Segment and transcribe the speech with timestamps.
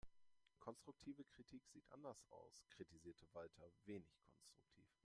[0.57, 4.89] Konstruktive Kritik sieht anders aus, kritisierte Walter wenig konstruktiv.